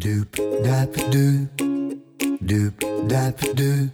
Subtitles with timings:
[0.00, 0.32] Doop
[0.64, 1.60] dap doop,
[2.40, 2.72] doop
[3.06, 3.90] dap doop,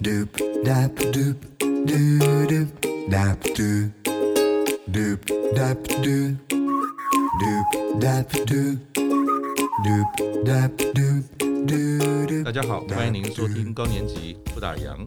[0.00, 0.28] doop
[0.64, 2.68] dap doop, doo doop
[3.10, 3.92] dap doop,
[4.88, 5.20] doop
[5.54, 6.38] dap doop,
[7.42, 8.78] doop dap doop,
[9.84, 10.08] doop
[10.46, 11.22] dap doop,
[11.66, 12.42] doo doop.
[12.42, 15.06] 大家好，欢迎您收听高年级不打烊。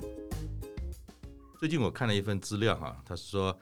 [1.60, 3.60] 最近我看了一份资料哈，他是说，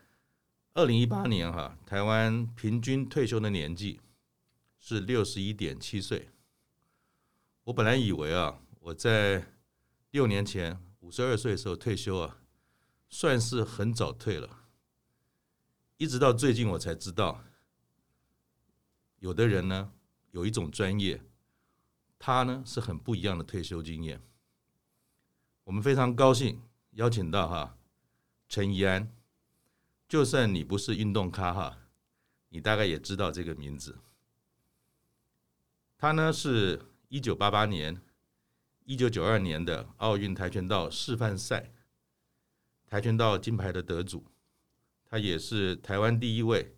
[0.74, 4.02] 二零一八年哈，台湾平均退休的年纪
[4.78, 6.28] 是六十一点七岁。
[7.66, 9.54] 我本来以为啊，我在
[10.12, 12.42] 六年前五十二岁的时候退休啊，
[13.08, 14.66] 算是很早退了。
[15.96, 17.42] 一直到最近我才知道，
[19.20, 19.94] 有的人呢，
[20.32, 21.24] 有一种专业，
[22.20, 24.22] 他呢是很不一样的退休经验。
[25.64, 26.62] 我们非常高兴
[26.92, 27.78] 邀请到哈
[28.50, 29.10] 陈怡安，
[30.10, 31.78] 就算你不是运动咖哈，
[32.50, 34.00] 你大概也知道这个名字。
[35.98, 36.90] 他呢是。
[37.14, 38.02] 一九八八年、
[38.86, 41.72] 一九九二年的奥运跆拳道示范赛
[42.88, 44.26] 跆拳道金牌的得主，
[45.06, 46.76] 他也是台湾第一位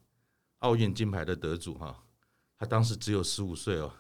[0.58, 2.04] 奥运金牌的得主哈。
[2.58, 3.94] 他当时只有十五岁哦，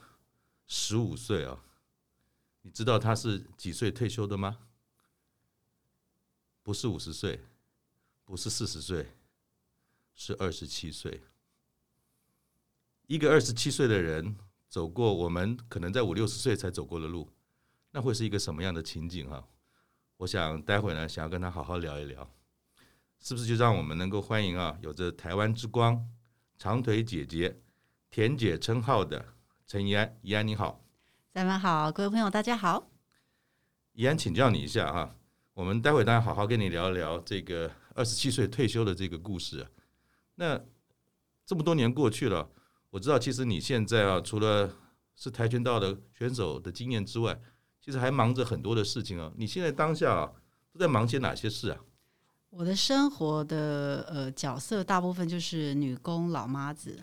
[0.67, 1.57] 十五岁哦。
[2.63, 4.59] 你知道他是几岁退休的吗？
[6.61, 7.45] 不是五十岁，
[8.25, 9.09] 不是四十岁，
[10.13, 11.21] 是二十七岁。
[13.07, 14.35] 一个二十七岁的人。
[14.75, 17.31] 走过我们可能在五六十岁才走过的路，
[17.91, 19.41] 那会是一个什么样的情景哈？
[20.17, 22.29] 我想待会呢，想要跟他好好聊一聊，
[23.17, 26.05] 是不是就让我们能够欢迎啊，有着台湾之光、
[26.57, 27.57] 长腿姐姐、
[28.11, 29.25] 甜姐称号的
[29.65, 30.13] 陈怡安。
[30.21, 30.83] 怡安你好，
[31.31, 32.91] 咱们好，各位朋友大家好。
[33.93, 35.15] 怡安，请教你一下哈，
[35.53, 39.65] 我们待会当然好好跟你聊一聊这个二十七岁退休的这个故事。
[40.35, 40.59] 那
[41.45, 42.51] 这么多年过去了。
[42.95, 44.71] 我知道，其实你现在啊，除了
[45.17, 47.37] 是跆拳道的选手的经验之外，
[47.83, 49.29] 其实还忙着很多的事情啊。
[49.35, 50.31] 你现在当下啊，
[50.71, 51.77] 都在忙些哪些事啊？
[52.51, 56.97] 我的生活的呃角色大部分就是女工、老妈子，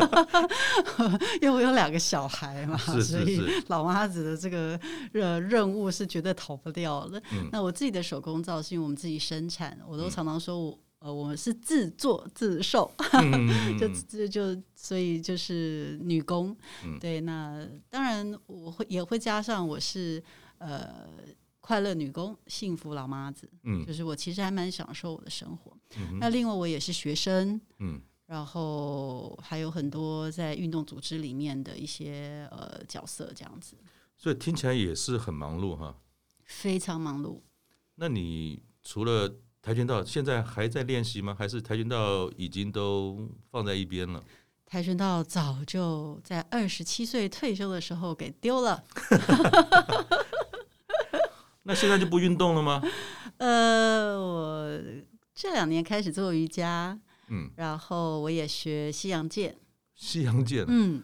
[1.40, 4.78] 因为我有两个小孩嘛，是是是，所以老妈子的这个
[5.14, 7.18] 呃任务是绝对逃不掉的。
[7.32, 10.78] 嗯、那我自己的手工皂是因为我们自己生产，我都常常说我。
[11.00, 13.48] 呃，我们是自作自受，嗯、
[13.80, 17.20] 就就就所以就是女工，嗯、对。
[17.22, 20.22] 那当然我会也会加上我是
[20.58, 21.08] 呃
[21.58, 25.74] 快乐女工，幸福老妈子，嗯，就是我其实还蛮享受我的生活。
[25.96, 33.74] 嗯、那另外我也是学生，嗯，然后还有很多在运动组织里面的一些呃角色这样子。
[34.18, 35.96] 所以听起来也是很忙碌哈，
[36.44, 37.40] 非常忙碌。
[37.94, 41.36] 那你除了跆拳道现在还在练习吗？
[41.38, 44.22] 还是跆拳道已经都放在一边了？
[44.66, 48.82] 跆拳道早就在二十七岁退休的时候给丢了。
[51.64, 52.82] 那现在就不运动了吗？
[53.36, 54.80] 呃，我
[55.34, 56.98] 这两年开始做瑜伽，
[57.28, 59.56] 嗯，然后我也学西洋剑。
[59.94, 61.02] 西洋剑，嗯。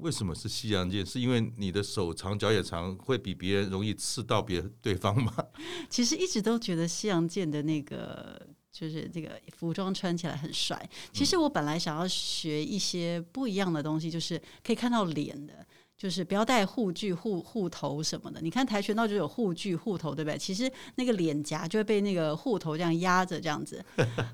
[0.00, 1.04] 为什么是西洋剑？
[1.04, 5.32] 是因为你的手长脚也长，会比别人容易刺到别对方吗？
[5.90, 8.40] 其实一直都觉得西洋剑的那个
[8.72, 10.88] 就是这个服装穿起来很帅。
[11.12, 15.66] 其实我本来想要学一些不一样的东西，就是可以看到脸的，
[15.96, 18.40] 就是不要带护具、护护头什么的。
[18.40, 20.38] 你看跆拳道就有护具、护头，对不对？
[20.38, 23.84] 其实那个脸颊就会被那个护头这样压着，这样子，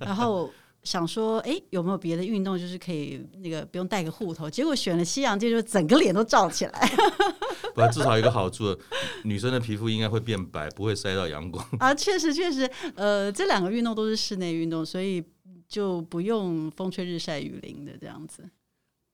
[0.01, 0.51] 然后。
[0.87, 4.49] 想说，哎，有没有别的运动，就是可以那个不用带个护头？
[4.49, 6.91] 结果选了西洋剑，就整个脸都罩起来。
[7.75, 8.75] 不，至少一个好处，
[9.25, 11.63] 女生的皮肤应该会变白，不会晒到阳光。
[11.81, 15.23] 啊，确实确实，呃，这两个运动都是室内运动，所以
[15.69, 18.49] 就不用风吹日晒雨淋的这样子。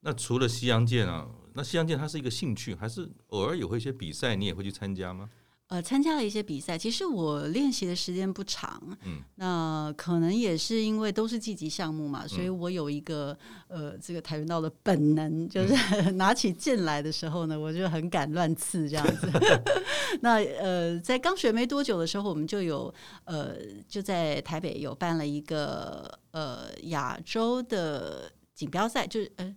[0.02, 5.30] 那除了西洋剑啊，那西洋剑它是一个兴趣，还是偶尔也会一些比赛，你也会去参加吗？
[5.72, 13.34] 呃，参加了一些比赛，其实我练习的时间不长，嗯，那可能也是因为都是积极项目嘛，所以我有一个
[13.68, 19.30] 呃，这个跆拳道的本能，就是、嗯、 拿起剑来的时候呢，我就很敢乱刺这样子。
[20.20, 22.92] 那呃，在刚学没多久的时候，我们就有
[23.24, 23.56] 呃，
[23.88, 29.56] 就在台北有办了一个呃亚洲的锦标赛，就是呃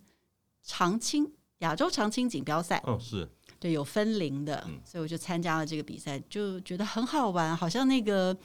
[0.62, 3.28] 长青亚洲长青锦标赛，哦，是。
[3.66, 8.36] 对，有分龄的，所以我就参加了这个比赛，就觉得很好玩，好像那个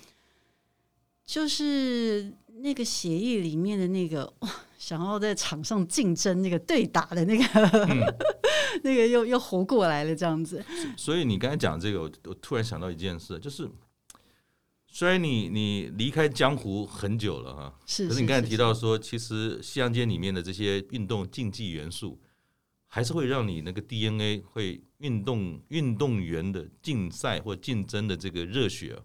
[1.24, 7.44] 就是那个协议里面的那个哇，想要在场上竞争那个对打的那个，
[7.88, 8.02] 嗯、
[8.82, 10.66] 那个又又活过来了这样子。
[10.98, 13.70] 所以你刚才讲这个，我我突然想到一件事，就是
[14.88, 22.20] 虽然你你离开江湖很久了哈，是，可是你刚才提到说，其实西洋街里面的这些运动竞技元素。
[22.94, 29.02] 还是会让你那个 DNA 会运动运动员的竞赛或竞争的这个热血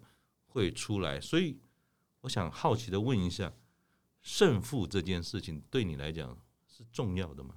[0.47, 1.57] 会出来，所以
[2.23, 3.53] 我想好奇的问一下，
[4.23, 6.37] 胜负这件事情对你来讲
[6.67, 7.55] 是重要的吗？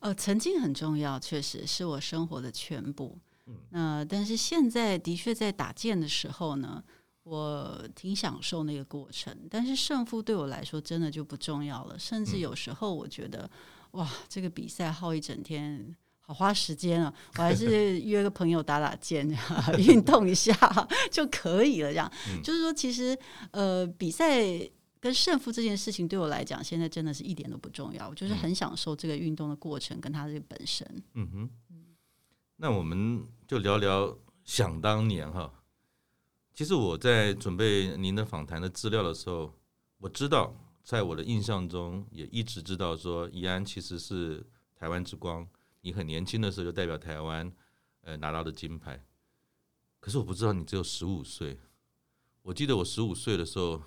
[0.00, 3.18] 呃，曾经很重要，确实是我生活的全部。
[3.46, 6.84] 嗯，那但是现在的确在打剑的时候呢，
[7.22, 13.50] 我挺享受那个过程，但是胜负对我来说真的就不重要了，甚至有时候我觉得。
[13.92, 17.12] 哇，这个比赛耗一整天，好花时间啊！
[17.36, 19.28] 我还是约个朋友打打剑，
[19.78, 20.54] 运动一下
[21.10, 21.90] 就可以了。
[21.90, 23.16] 这样，嗯、就是说，其实
[23.50, 24.42] 呃，比赛
[24.98, 28.08] 跟胜负这件事情对我来讲，现在真的是一点都不重要。
[28.08, 30.86] 我就是很享受这个运动的过程，跟它这个本身。
[31.14, 31.50] 嗯哼，
[32.56, 35.52] 那我们就聊聊想当年哈。
[36.54, 39.52] 其实我在准备您的访谈的资料的时候，
[39.98, 40.54] 我知道。
[40.82, 44.44] 在我的印象中，也一直知道说，宜安其实是
[44.74, 45.48] 台湾之光。
[45.80, 47.52] 你很年轻的时候就代表台湾，
[48.02, 49.04] 呃，拿到的金牌。
[50.00, 51.58] 可是我不知道你只有十五岁。
[52.42, 53.80] 我记得我十五岁的时候，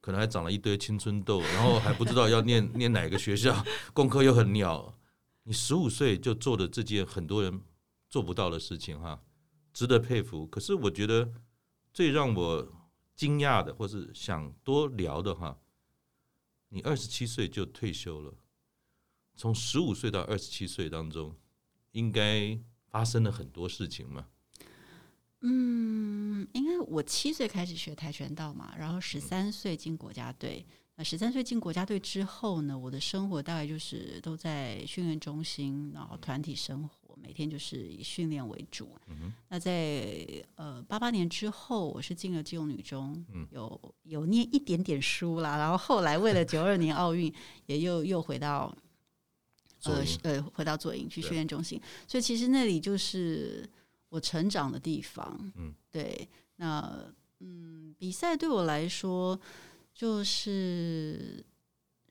[0.00, 4.98] 可能还长了一堆青春痘，然后还不知道要念 念哪个学校，功课又很鸟。
[5.42, 7.60] 你十五岁就做的这件很多人
[8.08, 9.22] 做不到的事情，哈，
[9.72, 10.46] 值得佩服。
[10.46, 11.30] 可是我觉得
[11.92, 12.72] 最让我
[13.14, 15.58] 惊讶的，或是想多聊的，哈。
[16.74, 18.32] 你二十七岁就退休了，
[19.36, 21.36] 从十五岁到二十七岁当中，
[21.90, 24.26] 应该发生了很多事情吗？
[25.42, 30.64] 嗯，应该我七岁开始学跆拳道嘛，然后十三岁进国家队。
[30.94, 37.01] 那十三岁进国家队之后呢，我的生活大概就是都在训练中心，然后团体生活。
[37.22, 38.88] 每天就是以训练为主。
[39.06, 40.26] 嗯、哼那在
[40.56, 45.56] 呃八八年之后，我是进了基隆女中，嗯、有有念一点点书啦。
[45.56, 47.32] 然后后来为了九二年奥运，
[47.66, 48.76] 也又又回到
[49.84, 51.80] 呃呃回到左营去训练中心。
[52.08, 53.68] 所以其实那里就是
[54.08, 55.52] 我成长的地方。
[55.56, 56.28] 嗯，对。
[56.56, 56.92] 那
[57.38, 59.38] 嗯，比赛对我来说
[59.94, 61.44] 就是。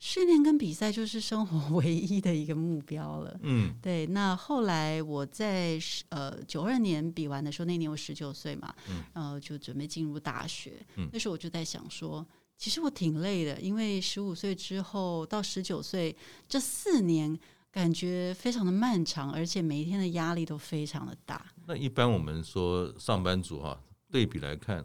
[0.01, 3.39] 训练跟比赛就是生活 唯一的一个目标了。
[3.43, 4.07] 嗯，对。
[4.07, 10.83] 那后来我在呃九二年比完的时候，那年我十九岁嘛，嗯，然后就准备进入大学。
[10.95, 12.25] 嗯，那时候我就在想说，
[12.57, 16.17] 其实我挺累的，因为十五岁之后到十九岁
[16.49, 17.39] 这四年，
[17.71, 21.45] 感觉非常的漫长，而且每一天的压力都非常的大。
[21.67, 23.79] 那一般我们说上班族哈、啊，
[24.11, 24.83] 对比来看，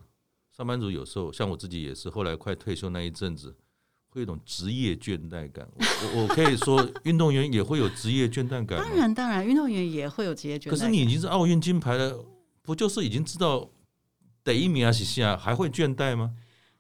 [0.55, 3.57] 上班族有时候像我自己也是，后来快退休那一阵子。
[4.17, 8.79] 会有一种职业倦怠感，我我可以说， 运动员也会有职业倦怠感。
[8.79, 10.71] 当然，当然，运动员也会有职业倦。
[10.71, 12.25] 可是你已经是奥运金牌了，
[12.63, 13.69] 不就是已经知道
[14.43, 16.33] 得一名还是下，还会倦怠吗？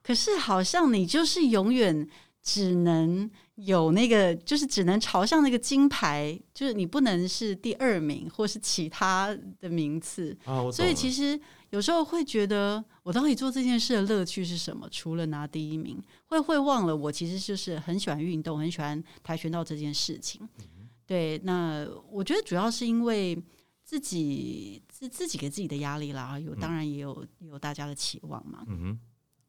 [0.02, 2.08] 可是好像你就是永远
[2.46, 10.70] 只能有那个，就是只能朝向那个金牌，就是你不能是第二名或是其他的名次啊。
[10.70, 11.38] 所以其实。
[11.70, 14.88] 有时候会觉得，我到底做这件事的乐趣是什么？
[14.88, 20.48] 除了拿第一名，会会忘了我其实就是很喜欢运动，很喜欢跆拳道这件事情。
[20.60, 23.36] 嗯、对，那我觉得主要是因为
[23.82, 28.64] 自己自自己给自己的压力啦，有当然也有有大家的期望嘛。
[28.68, 29.00] 嗯哼，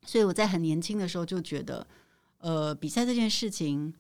[0.04, 1.86] 所以我在很年轻的时候就觉得，
[2.48, 3.94] 呃，比赛这件事情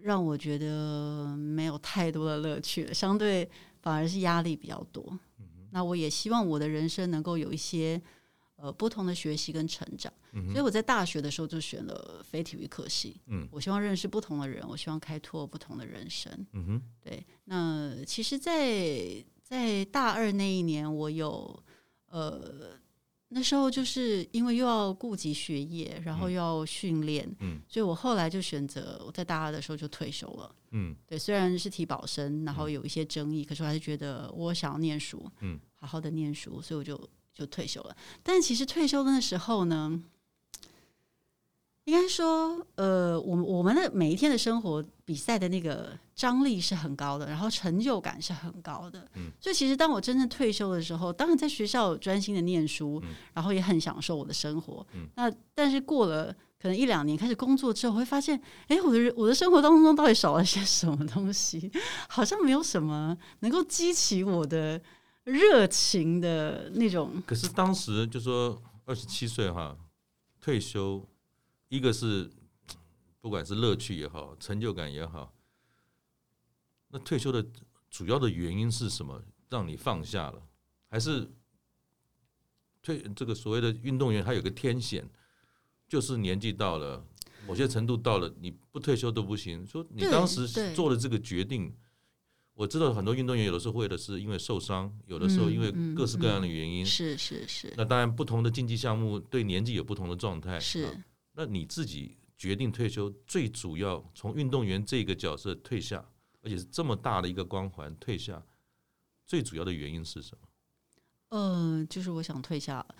[0.00, 3.46] 让我觉得没有太多的乐趣了，相对
[3.82, 5.18] 反而是压力比较多。
[5.72, 8.00] 那我也希望我的人生能够有一些
[8.56, 13.20] 呃不同的学习跟成长，嗯、所以我在大学的时候就选了非体育科系。
[13.26, 16.32] 嗯，我希望认识不同的人，我希望开拓不同的人生。
[16.54, 17.22] 嗯哼，对。
[17.44, 21.62] 那其实在，在在大二那一年，我有
[22.08, 22.70] 呃。
[23.28, 36.96] 那时候就是因为又要顾及学业，然后又要训练，嗯，所以我后来就选择我在大二的时候就退休了，嗯，对，虽然是提保生，然后有一些争议，嗯，可是我还是觉得我想要念书，嗯，好好的念书，所以我就
[37.34, 37.96] 就退休了。
[38.22, 40.00] 但其实退休的那时候呢，
[41.86, 49.08] 应该说，呃，我们我们的每一天的生活，比赛的那个张力是很高的，然后成就感是很高的。
[49.14, 54.84] 嗯，所以其实当我真正退休的时候，当然在学校专心的念书，嗯，然后也很享受我的生活。
[54.94, 61.70] 嗯，那但是过了可能一两年开始工作之后，会发现，哎，我的我的生活当中到底少了些什么东西？
[62.10, 64.82] 好像没有什么能够激起我的
[65.22, 67.22] 热情的那种。
[67.24, 69.76] 可是当时就说二十七岁哈，
[70.40, 71.00] 退休。
[71.68, 72.30] 一个是
[73.20, 75.34] 不管是乐趣也好，成就感也好，
[76.88, 77.44] 那退休的
[77.90, 79.22] 主要的原因是什么？
[79.48, 80.42] 让你放下了，
[80.88, 81.30] 还是
[82.82, 85.08] 退这个所谓的运动员他有个天险，
[85.88, 87.04] 就是年纪到了
[87.46, 89.64] 某些程度到了，你不退休都不行。
[89.64, 91.72] 说你当时做了这个决定，
[92.54, 96.84] 我知道很多运动员有的时候为的是因为受伤，有的时候因为各式各样的原因。
[96.84, 97.72] 是是是。
[97.76, 100.58] 那当然，不同的竞技项目对年纪有不同的状态。
[100.58, 101.02] 是。
[101.38, 106.02] 那你自己决定退休，最主要从运动员这个角色退下，
[106.42, 108.42] 而且是这么大的一个光环退下，
[109.26, 110.48] 最主要的原因是什么？
[111.28, 112.96] 嗯、呃，就是我想退下了。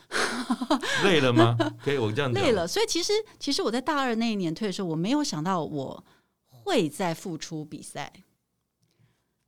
[1.05, 1.57] 累了吗？
[1.83, 2.43] 可以，我这样讲。
[2.43, 6.05] 累了，所以其实其实我在大二那一年退的时候，我没有想到我
[6.49, 8.12] 会再复出比赛。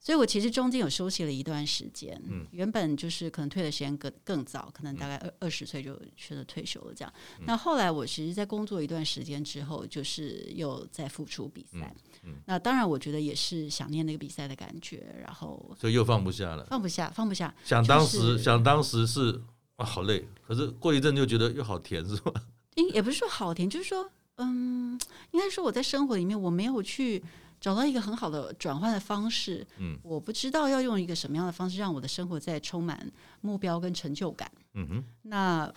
[0.01, 7.13] 所以我其实中间有休息了一段时间，嗯，原本就是可能退的时间更更早，可能大概二二十岁就选择退休了这样。
[7.41, 11.95] 嗯、那后来我其实，在工作一段时间之后，就是又在复出比赛。
[12.23, 17.53] 嗯嗯、那当然，我觉得也是想念那个比赛的感觉，然后所以又放不下了，放不下，放不下。
[17.65, 19.43] 想当时，就是、想当时是
[19.77, 22.33] 啊，好累，可是过一阵就觉得又好甜，是吧？
[22.77, 24.99] 应也不是说好甜，就是说，嗯，
[25.33, 27.23] 应该说我在生活里面我没有去。
[27.61, 33.11] 找到一个很好的转换的方式，嗯，我不知道要用一个什么样的方式让我的生活再充满
[33.41, 35.73] 目标跟成就感，嗯哼，那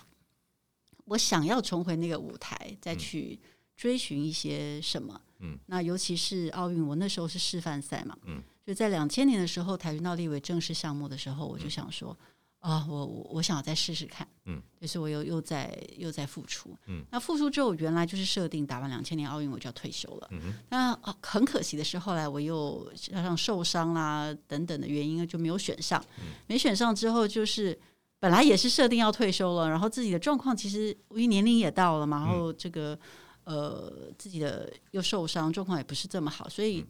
[1.06, 3.38] 我想要重回那个舞台，再去
[3.76, 12.16] 追寻一些什么，嗯，那尤其是奥运，我那时候是示范赛嘛，嗯，就在两千年的时候，跆拳道立为正式项目的时候，我就想说。
[12.62, 27.76] 啊、哦，我我我想要再试试看，嗯，就是我又又在又在复出，嗯，那复出之后，原来就是设定打完两千年奥运我就要退休了，嗯哼，那很可惜的是，后来我又加上受伤啦等等的原因，就没有选上，嗯，没选上之后，就是
[28.20, 32.96] 本来也是设定要退休了，然后自己的状况其实因为年龄也到了嘛，然后这个
[33.42, 36.86] 呃自己的又受伤，状况也不是这么好，所以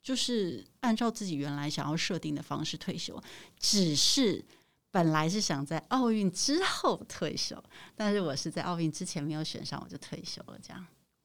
[0.00, 3.20] 就是按照自己原来想要设定的方式退休，
[3.58, 4.44] 只是。
[4.90, 7.62] 本来是想在奥运之后退休，
[7.94, 10.58] 但是我是在奥运之前没有选上，我就退休了。
[10.62, 10.84] 这样，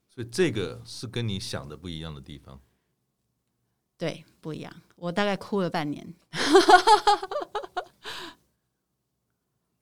[0.10, 2.60] 所以这个是跟你想的不一样的地方。
[3.98, 4.82] 对，不一样。
[4.98, 6.14] 我大概哭了半年。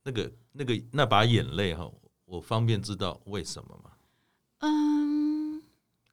[0.04, 1.92] 那个、那个、那把眼泪哈，
[2.26, 3.92] 我方便知道为什么吗？
[4.60, 5.64] 嗯，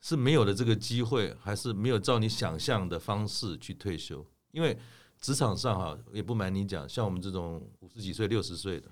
[0.00, 4.26] 是没有了这个机会，还是没有照你想象的方式去退休？
[4.52, 4.78] 因为。
[5.20, 8.88] 职场上哈，也不瞒你讲，像我们这种五十几岁、六十岁的，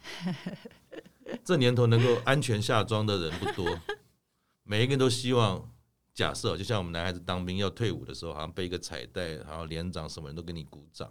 [1.45, 3.78] 这年头能够安全下庄的人不多。
[4.64, 5.73] 每一个人都希望，
[6.12, 11.09] 假设就像我们男孩子当兵要退伍的时候，好像背一个彩带，然后连长什么人都给你鼓掌，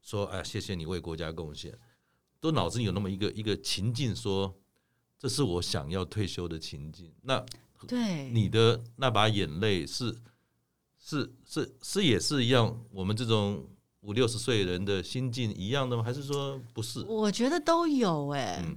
[0.00, 1.78] 说：“哎，谢谢你为国家贡献。”
[2.40, 4.54] 都脑子里有那么一个一个情境，说
[5.18, 7.12] 这是我想要退休的情境。
[7.22, 7.44] 那
[7.86, 10.16] 对你的那把眼泪是
[10.98, 13.68] 是是是也是一样，我们这种。
[14.06, 16.02] 五六十岁人的心境一样的吗？
[16.02, 17.00] 还是说不是？
[17.08, 18.76] 我觉得都有哎、欸，嗯、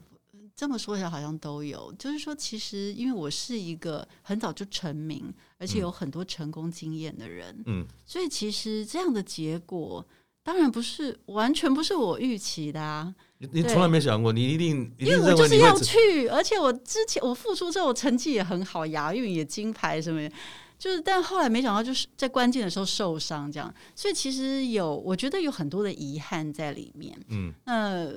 [0.56, 1.94] 这么说起来好像都有。
[2.00, 10.04] 就是说，其实因为我是一个很早就成名，而且有很多成功经验的人，嗯，所以其实这样的结果
[10.42, 13.14] 当然不是完全不是我预期的啊。
[13.38, 20.36] 你你从来没想过，你一定，因为我就是要去，而且我之前我付出之后成绩也很好，亚运也金牌什么的。
[20.80, 27.20] 就是，但后来没想到，就是在关键的时候受伤，这样，所以其实有，我觉得有很多的遗憾在里面。
[27.28, 28.10] 嗯，那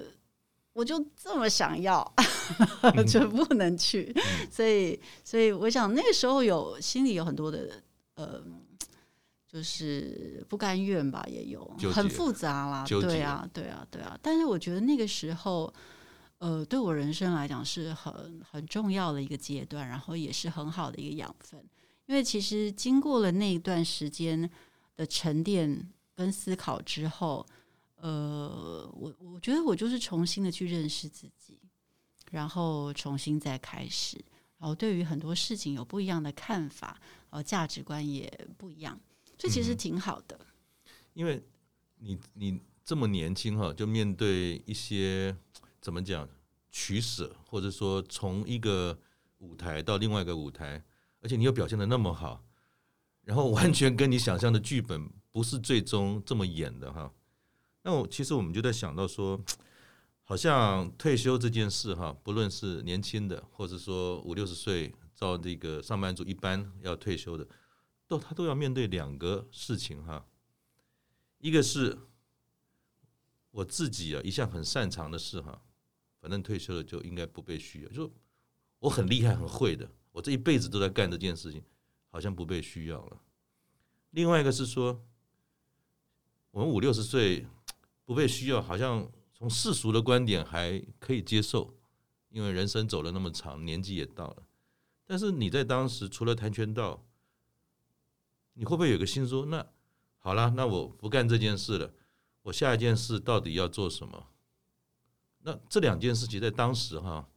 [0.73, 2.15] 我就这么想要，
[3.07, 7.83] 就不能去，嗯、所以，所以我想那个时候有心里有很多的
[8.15, 8.41] 呃，
[9.47, 14.17] 就是不甘愿吧，也有很复杂啦，对啊，对啊，对啊。
[14.23, 15.75] 但是我觉得那个时候，
[16.39, 21.61] 呃，对我人生来讲是很很重要的一个阶段，然后也是很好的一个养分。
[22.13, 24.51] 因为其实经过了那一段时间
[24.97, 27.47] 的沉淀跟思考之后，
[27.97, 31.59] 呃，我我觉得我就是重新的去认识自己，
[32.31, 34.23] 然后重新再开始，
[34.59, 37.01] 然后对于很多事情有不一样的看法，
[37.31, 39.01] 然后价值观也不一样，
[39.39, 40.39] 这其实挺好的。
[41.15, 41.43] 因为
[41.97, 45.35] 你你这么年轻哈，就面对一些
[45.81, 46.29] 怎么讲
[46.71, 48.99] 取舍，或者说从一个
[49.39, 50.85] 舞台到另外一个舞台。
[51.23, 52.45] 而且你又表现的那么好，
[53.25, 57.11] 然后完全跟你想象的剧本不是最终这么演的哈。
[57.83, 59.41] 那我其实我们就在想到说，
[60.23, 67.47] 好像退休这件事哈，不论是年轻的，或者说五六十岁照这个上班族一般要退休的，
[68.07, 70.27] 都他都要面对两个事情哈。
[71.39, 71.99] 一个是
[73.51, 75.61] 我自己啊一向很擅长的事哈，
[76.21, 78.13] 反正退休了就应该不被需要，就
[78.79, 79.89] 我很厉害很会的。
[80.13, 81.63] 我这一辈子都在干这件事情，
[82.09, 83.21] 好像不被需要了。
[84.11, 85.05] 另外一个是说，
[86.51, 87.47] 我们五六十岁
[88.05, 91.75] 不被需要，好像从世俗的观点还可以接受，
[92.29, 94.43] 因为人生走了那么长，年纪也到了。
[95.07, 97.05] 但是你在当时除了跆拳道，
[98.53, 99.67] 你会不会有个心说，那
[100.19, 101.95] 好了，那我不干这件事了，
[102.43, 104.29] 我下一件事到底要做什么？
[105.39, 107.29] 那这两件事情在当时哈，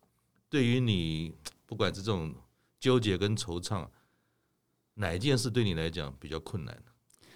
[0.50, 1.34] 对于你
[1.66, 2.36] 不管是这种
[2.86, 3.88] 纠结跟惆怅，
[4.94, 6.84] 哪一件事对你来讲比较困难？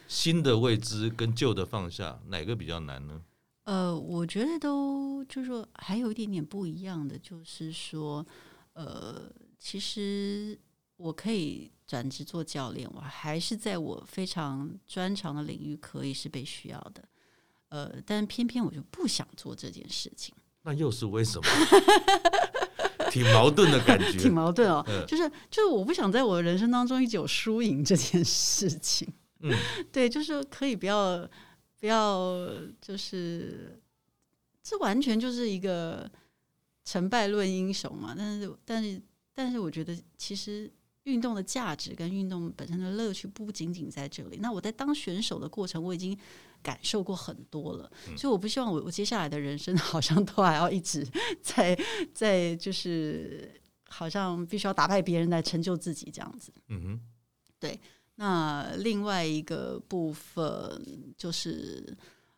[0.07, 3.19] 新的未知跟旧的放下，哪个比较难呢？
[3.63, 8.23] 呃，我觉得都就是说还有一点点不一样的，就是说，
[8.73, 9.23] 呃，
[9.57, 10.55] 其实
[10.97, 17.09] 我可以转职做教练，我还是在我非常专长的领域可以是被需要的，
[17.69, 20.35] 呃，但偏偏我就不想做这件事情。
[20.61, 21.47] 那又是为什么？
[23.09, 24.83] 挺矛盾的感觉， 挺矛盾哦。
[24.87, 29.07] 嗯、就是就是，我不想在我的人生当中一直有输赢这件事情。
[29.41, 29.51] 嗯，
[29.91, 31.27] 对，就是可以不要
[31.79, 32.49] 不要，
[32.81, 33.79] 就是
[34.61, 36.09] 这完全就是一个
[36.85, 38.13] 成败论英雄嘛。
[38.17, 39.01] 但是但是
[39.33, 40.71] 但是，我觉得其实
[41.03, 44.37] 运动的价值跟运动本身的乐趣不仅仅在这里。
[44.41, 46.17] 那我在当选手的过程，我已经。
[46.61, 51.05] 感受过很多了，所以我不希望我我接下来的人生好像都还要一直
[51.41, 51.77] 在
[52.13, 53.51] 在就是
[53.87, 56.51] 好像必须要打败别人来成就自己这样子。
[56.67, 57.01] 嗯哼，
[57.59, 57.79] 对。
[58.15, 61.95] 那另外一个部分就是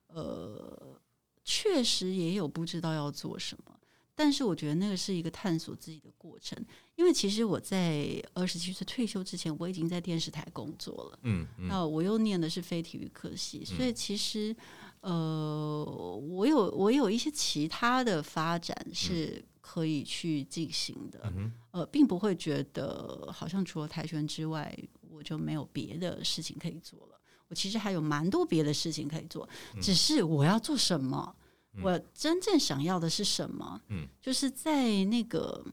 [0.07, 0.99] 呃，
[1.43, 3.75] 确实也有不知道要做什么。
[4.13, 6.63] 但是我觉得那个是一个探索自己的过程，
[6.95, 11.19] 因为其实我在二十七岁退休之前，我已经在电视台工作了。
[11.23, 14.55] 嗯，嗯，那我又念的是非体育科系，所以其实
[14.99, 15.83] 呃，
[16.29, 21.31] 我有我有一些其他的发展是可以去进行的。
[21.35, 24.77] 嗯，呃，并不会觉得好像除了跆拳之外，
[25.09, 27.19] 我就没有别的事情可以做了。
[27.47, 29.47] 我其实还有蛮多别的事情可以做，
[29.81, 31.35] 只是我要做什么。
[31.81, 33.81] 我真正想要的是什么？
[33.87, 35.65] 嗯，就是在那个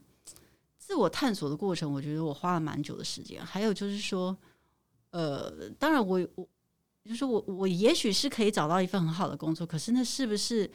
[0.89, 3.45] 自我探索的过程，我觉得我花了蛮久的时间。
[3.45, 4.35] 还有就是说，
[5.11, 6.49] 呃，当然我我
[7.05, 10.67] 就是我我也许是可以找到一份很好的工作，可是那是不是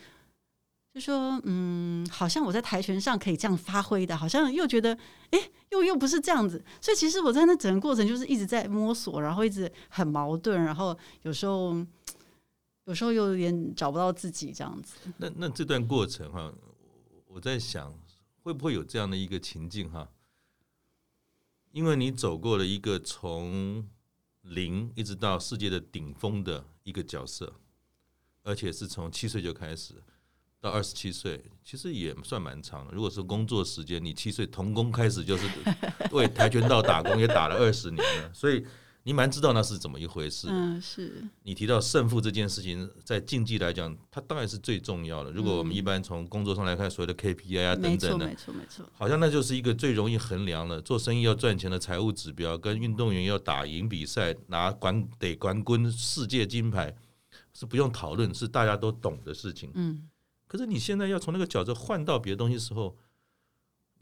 [0.94, 4.96] 就说嗯，好像我在跆拳上可以这样发挥的，好像又觉得
[5.32, 6.64] 哎，又又不是这样子。
[6.80, 11.76] 所以其实我在那整个过程就是一直在摸索，然后一直很矛盾，然后有时候。
[12.86, 14.98] 有时候又有点找不到自己这样子。
[15.16, 16.54] 那那这段过程哈，
[17.30, 17.98] 我在想
[18.44, 20.10] 会不会有这样的一个情境哈？
[21.72, 23.90] 因为你走过了一个从
[24.42, 27.56] 零一直到世界的顶峰的一个角色，
[28.44, 29.96] 而且是从七岁就开始
[30.60, 32.88] 到二十七岁，其实也算蛮长。
[32.92, 35.48] 如果是工作时间，你七岁童工开始就是
[36.12, 38.66] 为跆拳道打工，也打了二十年了，所以。
[39.06, 40.48] 你蛮知道那是怎么一回事？
[40.50, 45.32] 嗯，是你提到胜负这件事情，在竞技来讲，它当然是最重要的。
[45.32, 56.96] 如果我们一般从工作上来看，所谓的 KPI 啊等等的，没错没错，好像那就是一个最容易衡量的，做生意要赚钱的财务指标，跟运动员要打赢比赛拿冠得冠军、世界金牌
[57.54, 59.70] 是不用讨论，是大家都懂的事情。
[59.74, 60.08] 嗯，
[60.48, 62.96] 可是你现在要从那个角度换到别的东西的时候。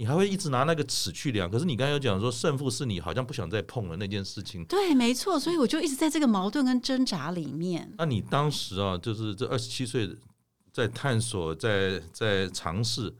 [0.01, 4.65] 你还会一直拿那个尺去量，可是你刚才有讲说胜负是你好像不想再碰了那件事情。
[4.65, 7.93] 对，没错，所以我就一直在这个矛盾跟挣扎里面。
[7.99, 10.09] 那你当时啊，就是这二十七岁
[10.73, 13.13] 在探索，在在尝试，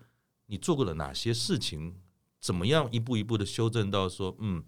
[0.47, 1.93] 你做过了哪些事情？
[2.39, 4.63] 怎么样一步一步的修正到说，嗯，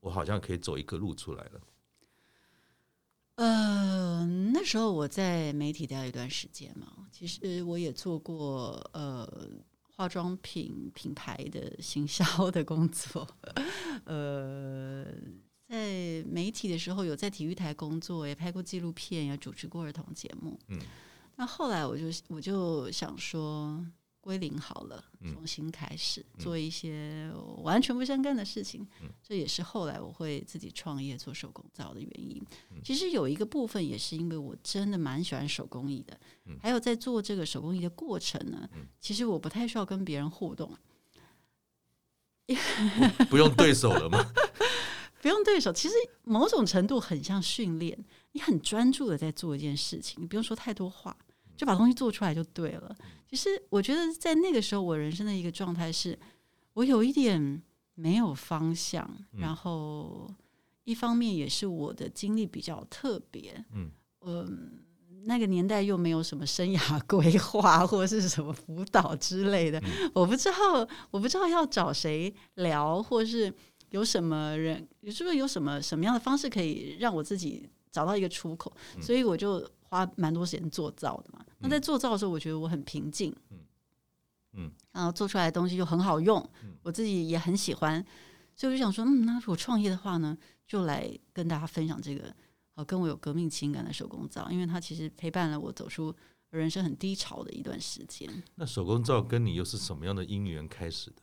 [0.00, 1.60] 我好像可以走一个路出来了。
[3.36, 9.26] 呃，那时候我在媒体待了一段时间嘛，其实我也做过呃。
[9.96, 13.26] 化妆品品牌的行销的工作，
[14.04, 15.04] 呃，
[15.68, 20.58] 在媒体的时候有在体育台工作，也拍过纪录片，也主持过儿童节目。
[20.68, 20.78] 嗯，
[21.36, 23.84] 那后来我就我就想说。
[24.24, 28.80] 归零好了，重新开始、嗯、做一些完全不相干的事情。
[29.02, 32.42] 嗯、这也是后来我会自己创业做手工皂的原因。
[32.70, 40.74] 嗯、其实有一个部分也是因为我真的蛮喜欢手工艺的，嗯、还有在做这个手工艺的过程呢，嗯、其实我不太需要跟别人互动，
[43.28, 44.24] 不用对手了吗？
[45.20, 51.14] 不用对手，其实某种程度很像训练，你很专注的在做一件事情，你不用说太多话。
[51.56, 52.96] 就把东西做出来就对了。
[53.28, 56.16] 其实我觉得在那个时候，我人生的一个状态是，
[56.74, 57.62] 我有一点
[57.94, 59.08] 没有方向。
[59.32, 60.32] 然后
[60.84, 63.64] 一方面也是我的经历比较特别。
[63.72, 63.90] 嗯，
[64.20, 64.48] 呃，
[65.24, 73.52] 那个年代又没有什么生涯 规划或者是什么辅导之类的，我不知道，我不知道要找谁聊，或是
[73.90, 78.72] 有什么人，是不是有什么什么样的方式可以让我自己找到一个出口？
[79.00, 79.68] 所以我就。
[79.94, 83.58] 花蛮多时间做造的嘛，那在做造的时候，我觉得我很平静，嗯。
[84.56, 86.48] 嗯，然后做出来的东西就很好用，
[86.84, 88.00] 我自己也很喜欢，
[88.54, 92.32] 所以我就想说，嗯，那如果创业的话呢，就来跟大家分享这个
[92.76, 96.14] 呃跟我有革命情感的手工皂，因为它其实陪伴了我走出
[96.50, 98.30] 人生很低潮的一段时间。
[98.54, 101.22] 那手工皂跟你又是什么样的因缘开始的？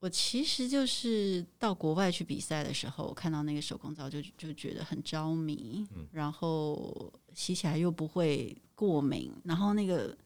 [0.00, 10.16] 我其实就是到国外去比赛的时候，看到那个手工皂就就觉得很着迷，嗯、然后洗起来又不会过敏，然后那个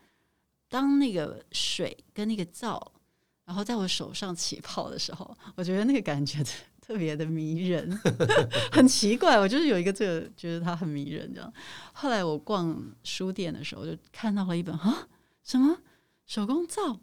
[0.68, 2.92] 当那个水跟那个皂，
[3.46, 6.44] 然后在我手上起泡的时候，我觉得那个感觉
[6.82, 7.98] 特别的迷人，
[8.70, 9.38] 很奇怪。
[9.38, 11.50] 我就是有一个这个觉得它很迷人这样。
[11.94, 15.08] 后来我逛书店的时候，就看到了一本啊，
[15.42, 15.78] 什么
[16.26, 17.00] 手工皂，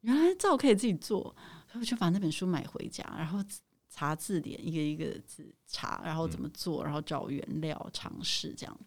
[0.00, 1.36] 原来皂可以自己做。
[1.74, 3.44] 我就把那本书买回家，然后
[3.90, 8.80] 查字典，一个一个字查，然后怎么做，然后找原料，尝试这样。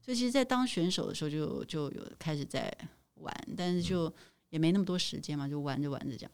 [0.00, 2.72] 所以其实，在当选手的时候就，就就有开始在
[3.14, 4.12] 玩，但是就
[4.50, 6.30] 也没那么多时间嘛，就玩着玩着这样。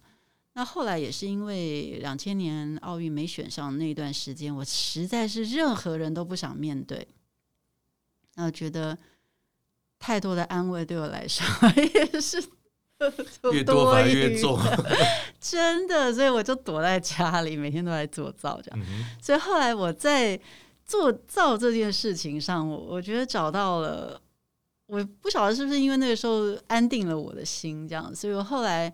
[0.54, 7.06] 那后来也是因为两千年奥运没选上那段时间，我实在是任何人都不想面对，
[8.34, 8.98] 那我觉得
[9.98, 11.44] 太多的安慰对我来说
[11.94, 12.42] 也是。
[13.52, 14.58] 越多反而越重，
[15.40, 18.86] 真的，所以我就躲在家里，每天都在做造这样。
[19.22, 20.38] 所以后来我在
[20.84, 24.20] 做造这件事情上，我我觉得找到了，
[24.86, 28.12] 我不晓得是不是因为那个时候安定了我的心，这样。
[28.14, 28.92] 所以我后来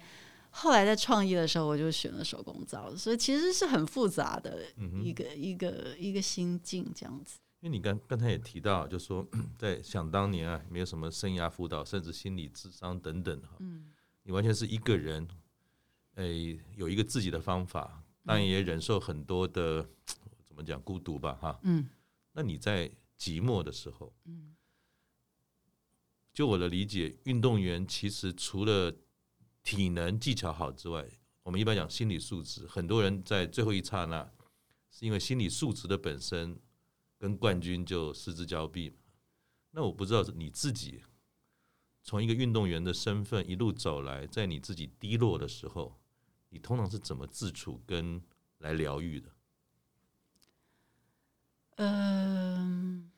[0.51, 4.59] 后来在创业的时候，我就选了手工皂，所以其实是很复杂的
[5.03, 7.39] 一个一个一个心境这样子。
[7.65, 13.57] 因为你刚刚才也提到，就是说 在想当年啊，没有什么生涯辅导，甚至心理智商等等哈。
[13.61, 13.91] 嗯
[14.27, 15.27] 你完全是一个人，
[16.17, 19.87] 诶，有一个自己的方法，当然也忍受很多的
[20.45, 21.59] 怎么讲孤独吧，哈。
[21.63, 21.89] 嗯。
[22.33, 24.55] 那你在寂寞的时候，嗯，
[26.35, 28.95] 就我的理解，运动员其实除了
[29.63, 31.07] 体能技巧好之外，
[31.43, 34.31] 我们一般讲心理素质，很多人在最后一刹那，
[34.91, 36.59] 是因为心理素质的本身
[37.25, 38.93] 跟冠军就失之交臂。
[39.71, 41.03] 那我不知道你自己。
[42.03, 45.99] 从一个运动员的身份一路走来，在你自己低落的时候，
[46.51, 48.21] 你通常是怎么自处跟
[48.59, 49.31] 来疗愈的？
[51.77, 53.11] 嗯，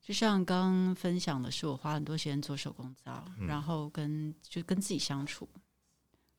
[0.00, 5.46] 就像刚分享的是，我花很多时间做手工皂，嗯、然后跟就跟自己相处，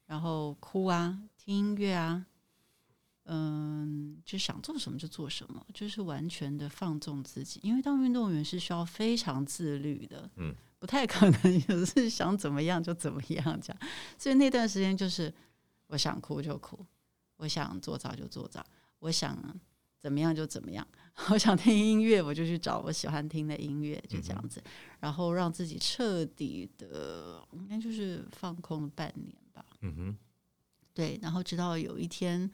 [0.08, 2.26] 然后哭啊，听音乐啊。
[3.26, 7.60] 嗯，就想做什么就做什么，就是完全的放纵自己。
[7.64, 13.92] 因为当运动员是需要非常自律的，嗯，不太可能 有是想怎么样就怎么样这样。
[14.18, 15.34] 所以那段时间就是
[15.88, 16.86] 我想哭就哭，
[17.38, 18.66] 我想做早就做早，
[19.00, 19.38] 我想
[19.98, 20.86] 怎么样就怎么样。
[21.32, 29.66] 我想听音乐，我就去找我喜欢听的音乐，就这样子，嗯、然后让自己彻底的，应该就是放空了半年吧。
[29.80, 30.18] 嗯哼，
[30.94, 32.52] 对，然后直到有一天。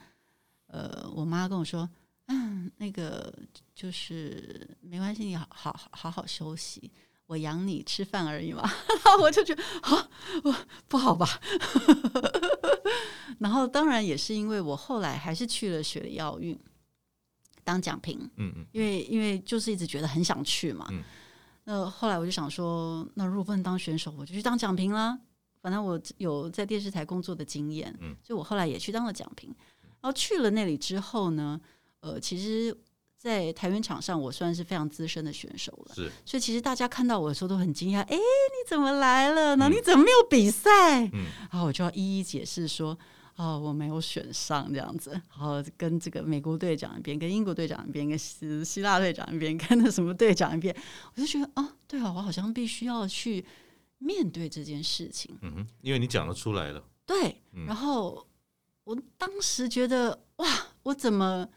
[0.69, 1.89] 呃，我妈跟我说，
[2.27, 3.33] 嗯，那个
[3.75, 6.91] 就是没关系，你好好好好休息，
[7.25, 8.69] 我养你吃饭而已嘛。
[9.21, 10.09] 我就觉得，啊，
[10.43, 10.55] 我
[10.87, 11.27] 不好吧？
[13.39, 16.57] 然后当然也是因为我后来还是去了雪梨奥运
[17.63, 20.87] 当奖评，嗯嗯，因为因为就是一直觉得很想去嘛。
[20.91, 21.01] 嗯，
[21.63, 25.17] 那后来我就想说，那如果不能当选手，我就去当讲评啦。
[25.61, 29.53] 反正我有在电视台工作的经验，嗯，所以我后来也去当了讲评。
[30.01, 31.59] 然后去了那里之后呢，
[31.99, 32.75] 呃，其实，
[33.17, 35.95] 在台湾场上，我算是非常资深的选手了。
[35.95, 39.67] 是，所以其实大家看到我的时候都很惊讶，哎，你怎么来了呢？
[39.69, 41.05] 你怎么没有比赛？
[41.07, 42.97] 嗯，然后我就要一一解释说，
[43.35, 45.11] 哦，我没有选上这样子。
[45.11, 50.73] 然后跟这个美国队长一边，跟英国队长一边，跟希希腊队长一边，跟那什么队长一边，
[51.13, 53.43] 我就觉得，哦，对啊，我好像必须要去
[53.97, 55.37] 面对这件事情。
[55.41, 56.81] 嗯哼，因为你讲得出来了。
[57.05, 58.25] 对，然后。
[58.89, 60.47] 我当时觉得哇，
[60.81, 61.47] 我怎么？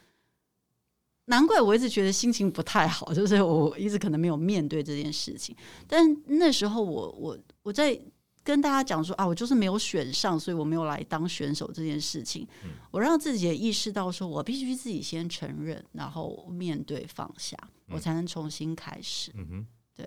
[1.27, 5.57] 难怪我一直觉得心情不太好，就是我一直可能没有面对这件事情。
[5.89, 7.99] 但那时候我我我在
[8.45, 12.47] 跟大家讲说啊，我就是没有选上，所以我没有来当选手这件事情。
[12.91, 19.31] 我让自己也意识到，说我必须自己先承认，然后面对放下，我才能重新开始。
[19.37, 20.07] 嗯哼，对。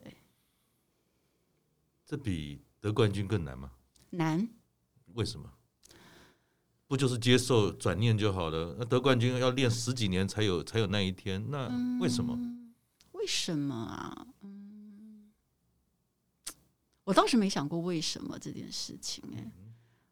[2.05, 3.71] 这比得冠军更难吗？
[4.11, 4.47] 难。
[5.15, 5.49] 为什么？
[6.87, 8.75] 不就是接受转念就好了？
[8.77, 11.67] 那得冠军要练十几年才有才有那一天，那
[11.99, 12.35] 为什么？
[12.35, 12.73] 嗯，
[13.13, 14.27] 为什么啊？
[14.41, 15.31] 嗯，
[17.05, 19.51] 我倒是没想过为什么这件事情欸。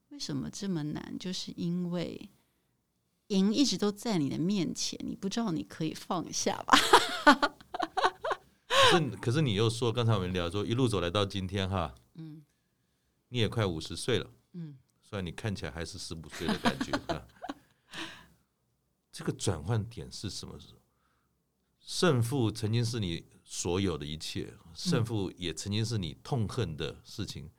[0.10, 1.16] 为什么这么难？
[1.20, 2.30] 就是因为
[3.28, 6.78] 赢一直都在你的面前，你不知道你可以放下吧？
[8.92, 12.44] 可是可是你又说，刚才我们聊说一路走来到今天哈，嗯，
[13.30, 14.78] 你也快五十岁了，嗯。
[15.14, 17.24] 虽然你看起来还是十五岁的感觉 啊，
[19.12, 20.82] 这个转换点是什么时候？
[21.78, 27.46] 胜负曾经是你所有的一切，胜负也曾经是你痛恨的事情。
[27.46, 27.52] 嗯、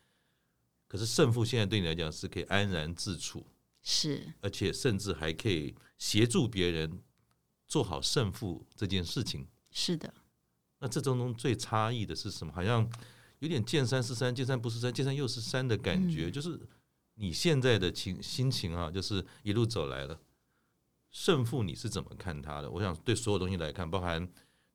[0.88, 3.46] 可是胜负现在对你来讲是可以安然自处，
[3.84, 7.04] 是，而且甚至还可以协助别人
[7.68, 9.46] 做好胜负这件事情。
[9.70, 10.12] 是的。
[10.80, 12.52] 那这当中最差异的是什么？
[12.52, 12.90] 好像
[13.38, 16.26] 有点见山是山，见山不是山，见山又是山的感觉。
[16.26, 16.60] 嗯、就是
[17.14, 20.20] 你现在的情心情啊，就是一路走来了。
[21.10, 22.70] 胜负你是怎么看他的？
[22.70, 24.28] 我想对所有东西来看，包含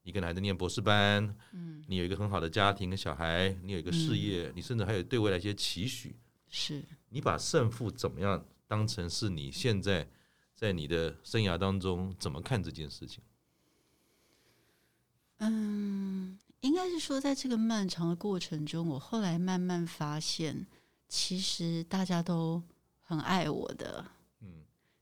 [0.03, 6.15] 你跟孩子念博士班，嗯，你有一个很好的家庭跟小孩，你有一个事业，嗯、你甚至还有对未来一些期许。
[6.47, 10.09] 是你把胜负怎么样当成是你现在
[10.55, 13.21] 在你的生涯当中怎么看这件事情？
[15.39, 20.65] 嗯，应该是说，在这个漫长的过程中，我后来慢慢发现，
[21.09, 22.63] 其实大家都
[23.01, 24.05] 很爱我的，
[24.41, 24.47] 嗯，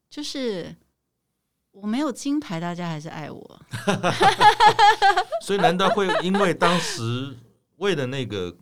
[0.10, 0.76] 就是。
[1.72, 3.62] 我没有金牌，大家还是爱我。
[5.46, 7.38] 所以，难道会因为当时
[7.76, 8.58] 为了那个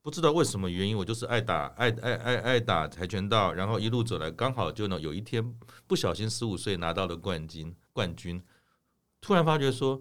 [0.00, 5.44] 不知道为什么原因，我就是爱打爱爱爱爱打跆拳道，然后一路走来，刚好就能有一天
[5.88, 8.40] 不小心十五岁拿到了冠军冠军，
[9.20, 10.00] 突然发觉说，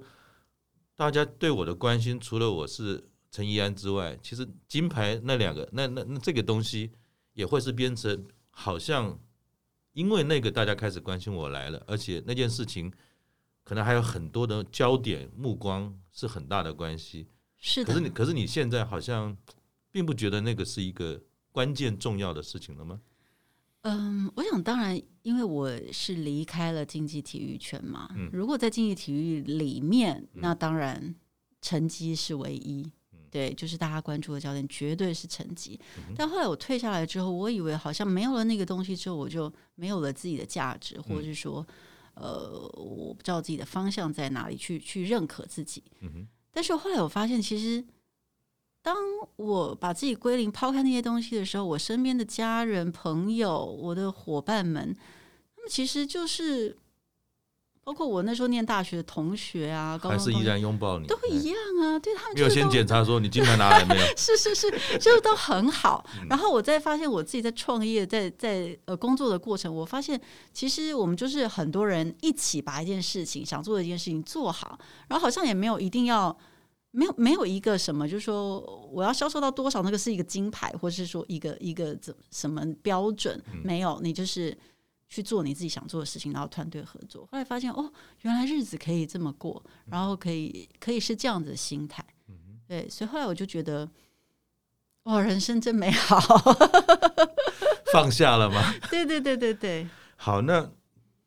[0.95, 6.91] 大家对我的关心，除了我是陈怡安之外，其实金牌那两个那那那这个东西
[7.33, 9.19] 也会是变成好像。
[9.93, 12.93] 因为那个大家开始关心我来了，而且那件事情
[13.63, 17.27] 可能还有很多的焦点目光是很大的关系。
[17.57, 17.91] 是的。
[17.91, 19.35] 可是你，可是你现在好像
[19.91, 21.19] 并不觉得那个是一个
[21.51, 23.01] 关键重要的事情了吗？
[23.81, 28.09] 嗯，我想当然，因为我是离开了竞技体育圈嘛。
[28.15, 28.29] 嗯。
[28.31, 31.15] 如果在竞技体育里面，那当然
[31.61, 32.89] 成绩是唯一。
[33.31, 35.79] 对，就是大家关注的焦点绝对是成绩。
[35.97, 41.65] 嗯、但后来我退下来之后，我以为好像没有了那个东西之后，我就没有了自己的价值，或者是说，
[42.15, 45.83] 嗯、呃，我不知道自己的方向在哪里，去去认可自己。
[46.51, 47.85] 但是后来我发现，其实
[48.81, 48.95] 当
[49.35, 54.93] 我把自己归零、抛开那些东西的时候，我身边的家人、朋友、我的伙伴们，
[55.55, 56.77] 他们其实就是。
[57.89, 61.97] 包括我那时候念大学的同学啊，还是依然拥抱你，都一样啊。
[61.97, 64.05] 对他们没有先检查说你金牌拿来没有？
[64.15, 66.05] 是是是，就是都很好。
[66.29, 70.21] 然后我再发现我自己在创业，在在呃工作的过程，我发现
[70.53, 76.37] 其实我们就是很多人一起把一件事情想做的一件事情做好，然后好像也没有一定要
[76.91, 78.59] 没有没有一个什么，就是说
[78.91, 83.41] 我要销售到多少，那个是一个金牌，或者是说一个一个怎什么标准？
[83.63, 84.55] 没有，你就是。
[85.09, 87.27] 去做你自己想做的事情，然后团队合作。
[87.31, 87.91] 后来发现，哦，
[88.21, 92.05] 原来日子可以这么过，然后可以可以是这样子的心态。
[92.67, 93.89] 对，所以后来我就觉得，
[95.03, 96.19] 哇，人生真美好，
[97.91, 98.61] 放下了吗？
[98.91, 99.87] 对对对对对。
[100.15, 100.69] 好，那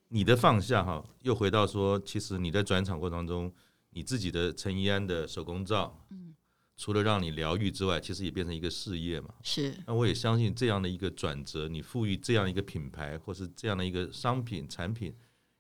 [0.09, 3.53] 你的放下哈，又回到说，其实你在转场过程当中，
[3.91, 5.99] 你自己的陈怡安的手工皂。
[6.11, 6.32] 嗯
[6.77, 9.35] 除了让你疗愈之外，其实也变成一个事业嘛。
[9.43, 9.75] 是。
[9.87, 15.15] 那我也相信这样的一个转折，你赋予这样一个品牌，或是这样的一个商品产品，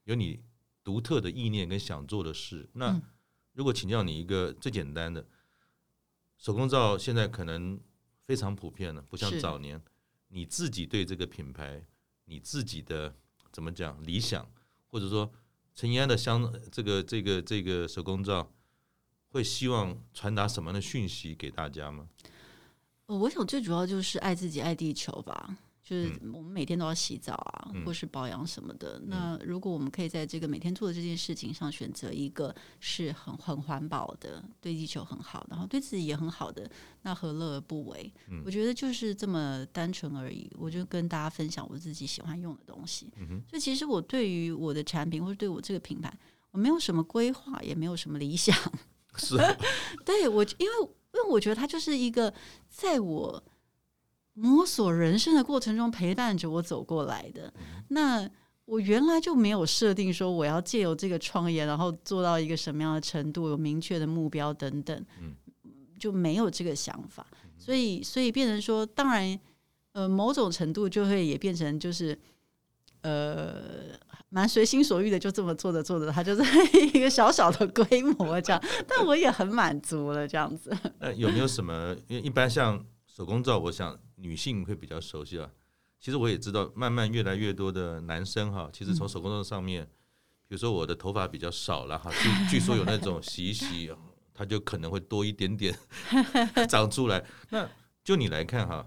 [0.04, 0.40] 有你
[0.82, 2.68] 独特的意念跟想做的事。
[2.72, 3.00] 那
[3.52, 5.24] 如果请教你一个最简单的，
[6.38, 7.78] 手工皂现在可能
[8.24, 9.80] 非常普遍了，不像早年。
[10.28, 11.86] 你自己对这个品牌，
[12.24, 13.14] 你自己的
[13.52, 14.50] 怎么讲理想，
[14.90, 15.30] 或者说
[15.74, 18.50] 陈怡安的香，这个这个这个手工皂。
[19.32, 22.06] 会希望传达什么样的讯息给大家吗？
[23.06, 25.56] 我想最主要就是爱自己、爱地球吧。
[25.84, 29.00] 就是我们每天都要洗澡啊，嗯、或是保养什么的。
[29.00, 36.70] 嗯、那如果我们可以在这个每天做的这件事情上选择一个是很很环保的、对地球很好，然后对自己也很好的，
[37.02, 38.10] 那何乐而不为？
[38.28, 40.48] 嗯、我觉得就是这么单纯而已。
[40.56, 43.10] 我就跟大家分享我自己喜欢用的东西。
[43.16, 46.16] 嗯、所以其实我对于我的产品或者对我这个品牌，
[46.52, 48.56] 我没有什么规划，也没有什么理想。
[49.26, 49.36] 是，
[50.04, 50.72] 对我，因为
[51.14, 52.32] 因为我觉得他就是一个
[52.68, 53.42] 在我
[54.34, 57.52] 摸索人生的过程中陪伴着我走过来的。
[57.88, 58.28] 那
[58.64, 65.04] 我原来就没有设定说我要借由这个创业，然后做到一个什么样的程度，有明确的目标等等，
[65.98, 67.26] 就没有这个想法。
[67.58, 69.38] 所以，所以变成说，当然，
[69.92, 72.18] 呃，某种程度就会也变成就是，
[73.02, 74.00] 呃。
[74.34, 76.42] 蛮随心所欲的，就这么做着做着，它就是
[76.96, 80.74] 一个小小的规模这样，但我也很满足了这样子。
[80.98, 81.94] 那有没有什么？
[82.08, 85.50] 因为一般像手工皂，我想女性会比较熟悉啊。
[86.00, 89.88] 其实我也知道，慢慢越来越多的男生哈，其实从手工皂上面，嗯、
[90.48, 92.10] 比如说我的头发比较少了哈，
[92.48, 93.94] 据据说有那种洗一洗，
[94.32, 95.78] 它就可能会多一点点
[96.68, 97.22] 长出来。
[97.50, 97.68] 那
[98.02, 98.86] 就你来看哈。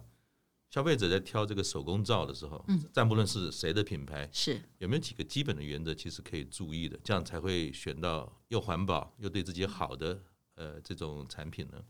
[0.76, 4.62] 消费者在挑这个手工皂的时候，嗯，暂不论是谁的品牌，是。
[4.80, 10.22] 有没有几个基本的原则，其实可以注意的，这样才会选到又环保又对自己好的
[10.56, 11.82] 呃这种产品呢？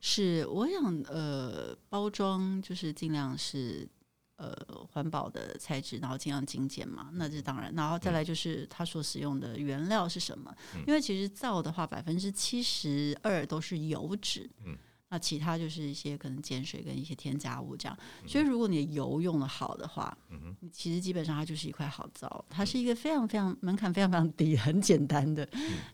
[0.00, 3.88] 是，我想呃，包装就是尽量是
[4.34, 4.52] 呃
[4.90, 14.76] 环保的材质，然后尽量精简嘛，那这当然，然后再来就是它所使用的原料是什么，嗯、因为其实皂的话，百分之七十二都是油脂，嗯。
[15.12, 17.94] 那其他就是一些可能碱水跟一些添加物这样，
[18.26, 25.46] 所以如果你的油用的好的话，嗯，其实基本上它就是一块好皂，它是一个非常非常门槛非常非常低、很简单的。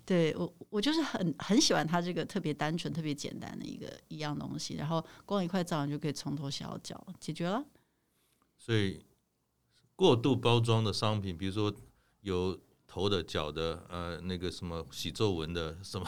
[0.07, 7.65] 对我我就是很很喜欢它这个特别单纯、特别简单的一个一样东西，然后光一块皂你就可以从头洗到脚，解决了。
[8.57, 9.05] 所以
[9.97, 11.75] 过度包装的商品，比如说
[12.21, 16.07] 有头的、脚的，呃，那个什么洗皱纹的什么。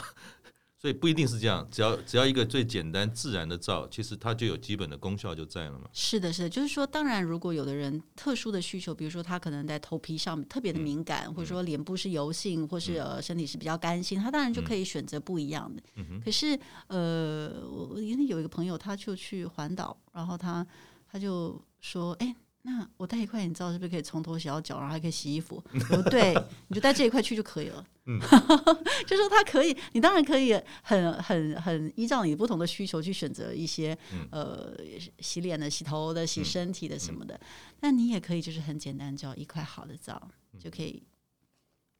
[0.81, 5.87] 所以不一定是这样，只要只要一个最简单自然的皂，其实它就有基本的功效就在了嘛。
[5.93, 15.83] 是的，是的，就是说，当然，如果有的人特殊的需求，比如说他可能在头皮上特别的敏感，嗯、或者说脸部是油性，或是呃身体是比较干性，他当然就可以选择不一样的。
[15.97, 20.65] 嗯、可是呃，我因为有一个朋友，他就去环岛，然后他
[21.11, 22.35] 他就说，哎。
[22.63, 25.63] 那我带一块，眼罩是不是可以从头洗到脚，然后还可以洗衣服？
[25.73, 26.31] 我说对，
[26.67, 27.83] 你就带这一块去就可以了。
[28.05, 28.19] 嗯，
[29.05, 34.75] 就说他可以，你当然可以很很很依照你不同的需求去选择一些、嗯、呃
[35.19, 37.39] 洗脸的、洗头的、洗身体的什么的。
[37.81, 41.03] 那、嗯、你也可以就是很简单，只要一块好的皂就可以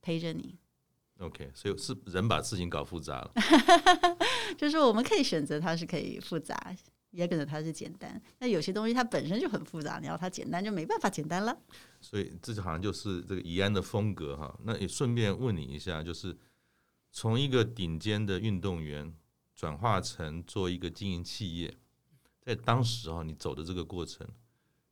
[0.02, 0.58] 陪着你。
[1.20, 3.32] OK，所以是人把事情搞复杂了。
[4.58, 6.76] 就是我们可以选择，它是可以复杂。
[7.12, 11.58] 也可能它是简单，那有些东西它本身就很复杂，你要它简单就没办法简单了。
[12.00, 14.58] 所以这就好像就是这个怡安的风格哈。
[14.64, 16.36] 那也顺便问你一下，就是
[17.12, 19.14] 从一个顶尖的运动员
[19.54, 21.78] 转化成做一个经营企业，
[22.40, 24.26] 在当时哈，你走的这个过程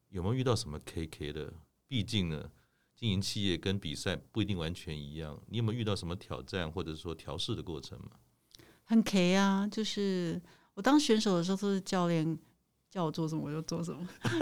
[0.09, 1.53] 有没有遇到什么 KK 的？
[1.87, 2.51] 毕竟呢，
[2.93, 8.11] 经营企业跟比赛不一定完全一样，你有没有遇到什么挑战或者说调试的过程吗？
[8.83, 10.41] 很 K 啊，就是。
[10.79, 12.39] 我当选手的时候，都是教练
[12.89, 13.99] 叫我做什么我就做什么，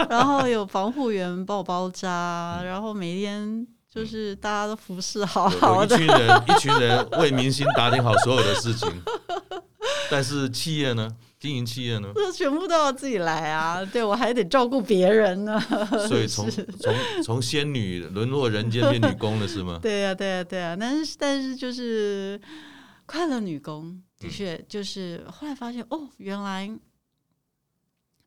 [0.07, 8.87] 然后有防护员帮我包扎，然后每天就是大家都服侍好好的，一群人一群人为明星打点好所有的事情。
[10.11, 13.83] 但是企业呢，经营企业呢，这全部都要自己来啊！
[13.83, 15.59] 对，我还得照顾别人呢。
[16.07, 16.47] 所以从
[16.79, 19.79] 从从仙女沦落人间变女工了是吗？
[19.81, 20.77] 对呀、啊，对呀、啊，对呀、啊。
[20.79, 22.39] 但是但是就是
[23.07, 23.99] 快乐女工。
[24.19, 26.67] 的确，就是后来发现哦，原来，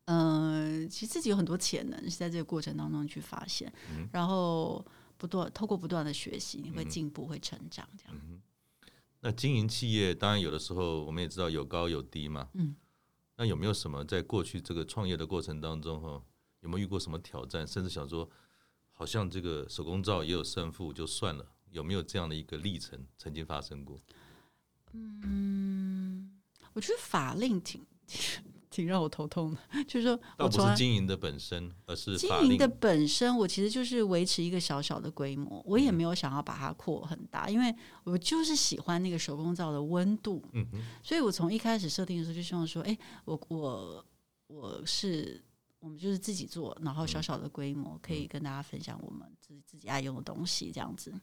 [0.05, 4.85] 嗯、呃，其实自己有很多潜能是在这个过程当中去发现，嗯、然后
[5.17, 8.41] 不断透过不断的学习，你会进步，嗯、会成长，这样、嗯。
[9.19, 12.49] 那经营企业，当然有的时候我们也知道有高有低嘛。
[12.53, 12.75] 嗯。
[13.37, 16.23] 那有没有什么在过去这个创业的过程当中，哈，
[16.59, 17.65] 有没有遇过什么挑战？
[17.67, 18.29] 甚至想说，
[18.91, 21.45] 好像这个手工皂也有胜负，就算了。
[21.71, 23.99] 有没有这样的一个历程曾经发生过？
[24.93, 25.80] 嗯，
[26.73, 27.81] 我觉得法令挺
[28.69, 33.35] 挺让我头痛的，就是说，倒不是经营的本身，而是经营的本身。
[33.37, 40.41] 我其实就是维持一个小小的规模，我也没有想要把它扩很大，因为我就是喜欢那个手工皂的温度。
[41.03, 44.05] 所以我从一开始设定的时候就希望说，哎，我我
[44.47, 45.43] 我是
[45.79, 51.13] 我们就是自己做，然后小小的规模可以跟大家分享我们自己自己爱用的东西，这样子。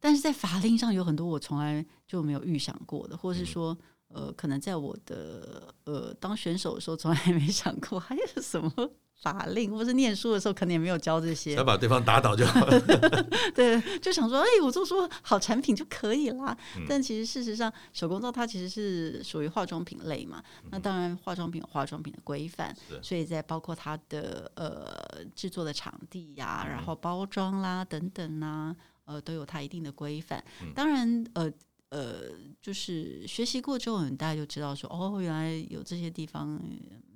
[0.00, 3.76] 但是在法令上有很多我从来就没有预想过的，或是说，
[4.08, 8.72] 呃，可能在我的呃当选手的时候从来没想过还有什么
[9.20, 12.80] 法令，或是念书的时候可能也没有教这些，想把对方打倒就好了。
[13.52, 16.56] 对，就想说，哎，我做出好产品就可以啦。
[16.76, 20.40] 嗯、但其实事实上，手工皂它其实是属于化妆品类嘛。
[20.62, 28.76] 嗯、那当然，化妆品有化妆品的规范，是所以在包括它的呃制作的场地呀、然后包装啦等等呐、啊。
[29.08, 30.44] 呃，都有它一定的规范。
[30.74, 31.50] 当然，呃
[31.88, 32.24] 呃，
[32.60, 36.60] 就是学习过之后，大家就知道说，哦，原来有这些地方，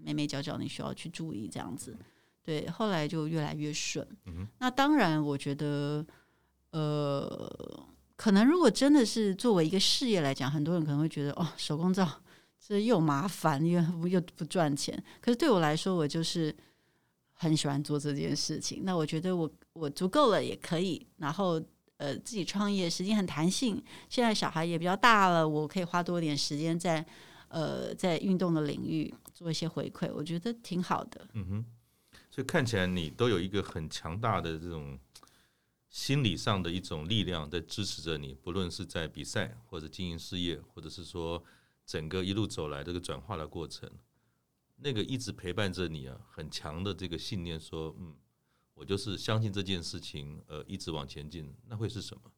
[0.02, 1.94] 眉眉角角你需要去注意这样子。
[2.42, 4.07] 对，后来就越来越顺。
[4.24, 6.02] 嗯、那当然，我觉得，
[6.70, 12.08] 呃，可能如果真的是作为一个事业来讲，很多人可能会觉得，哦，手工皂
[12.58, 15.04] 这又麻烦又又不赚钱。
[15.21, 16.56] 可是对我来说，我就是
[17.35, 18.81] 很喜欢做这件事情。
[18.85, 21.62] 那我觉得我我足够了也可以，然后。
[22.03, 27.07] 呃，自己创业时间很弹性，现在小孩也比较大了，我可以花多点时间在
[27.46, 31.29] 呃在运动的领域做一些回馈，我觉得挺好的。
[31.35, 31.65] 嗯哼，
[32.29, 34.98] 所以看起来你都有一个很强大的这种
[35.90, 41.40] 心理上的一种力量在支持着你，不论是在比赛或者经营事业，或者是说
[41.87, 43.88] 整个一路走来这个转化的过程。
[44.85, 48.17] 那个一直陪伴着你啊，很强的这个信念，说，嗯，
[48.75, 52.33] 我就是相信这件事情，呃，一直往前进，那会是什么？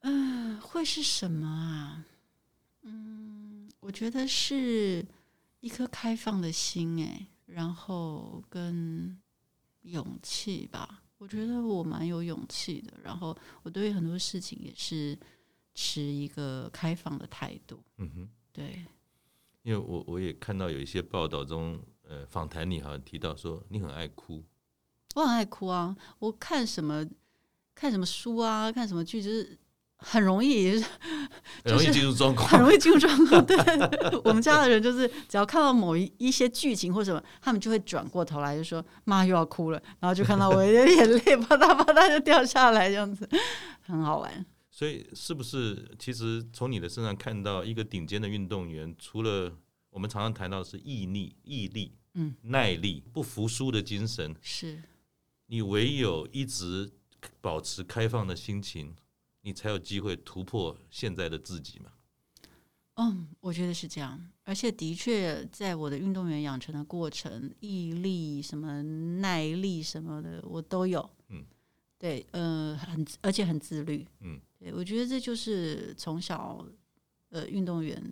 [0.00, 2.04] 嗯、呃，会是什么啊？
[2.82, 5.04] 嗯，我觉得是
[5.60, 9.20] 一颗开放的心，哎，然后跟
[9.82, 11.02] 勇气吧。
[11.18, 15.18] 我觉得我蛮有勇气的，然后我对于很多事情也是
[15.74, 17.82] 持一个开放的态度。
[17.96, 18.84] 嗯哼，对。
[19.62, 24.44] 因为我我也看到有一些报道中，呃，访谈你好像提到说你很爱哭。
[25.14, 25.96] 我很爱哭啊！
[26.18, 27.04] 我看什么
[27.74, 29.58] 看什么书啊，看什么剧，就是。
[29.98, 30.84] 很容易， 就是、
[31.64, 33.42] 很容易进入状况，很容易进入状况。
[33.46, 33.56] 对，
[34.24, 43.26] 我们家的人就是，只要看到某一一些剧情或什么，他们就会转过头来就说：“妈又要哭了。”然后就看到我的眼泪 啪嗒啪嗒就掉下来，这样子
[43.80, 44.44] 很好玩。
[44.70, 49.50] 所以，是不是其实从你的身上看到一个顶尖的运动员，除了
[49.96, 54.82] 我们常常谈到的是毅力、毅力、嗯、耐力、不服输的精神，是
[55.46, 56.92] 你唯有一直
[57.40, 58.94] 保持开放的心情。
[59.40, 61.92] 你才有机会突破现在的自己嘛？
[62.96, 71.08] 嗯，我觉得是这样，而且的确，在我的运动员养成的过程，毅力、什么耐力什么的，我都有。
[71.28, 71.42] 嗯，
[71.96, 74.06] 对，呃，很而且很自律。
[74.20, 76.66] 嗯，对，我觉得这就是从小
[77.30, 78.02] 呃运动员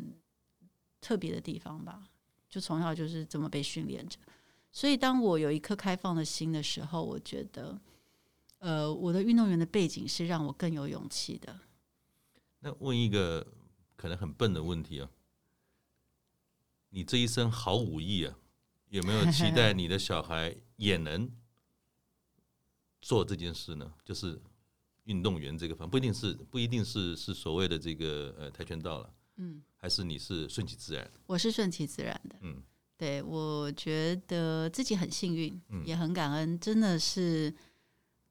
[1.05, 2.09] 特别的地方吧，
[2.49, 4.19] 就从小就是这么被训练着。
[4.73, 7.79] 所以，当我有一颗开放的心的时候，我觉得。
[8.61, 11.61] 呃，我的运动员的背景是让我更有勇气的。
[12.61, 13.47] 那问一个
[13.95, 15.11] 可能很笨的问题啊，
[16.89, 18.35] 你这一身好武艺啊，
[18.89, 21.31] 有没有期待你的小孩也能
[23.03, 23.93] 做这件事呢？
[24.03, 24.41] 就是
[25.03, 31.11] 运动员这个方，不一定是不一定是是所谓的这个呃跆拳道了，嗯，还是你是顺其自然？
[31.27, 32.63] 我是顺其自然的，嗯，
[32.97, 37.55] 对，我觉得自己很幸运，嗯，也很感恩，真的是。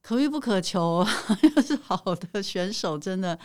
[0.01, 1.01] 可遇不可求，
[1.56, 3.39] 又是好的选手，真的，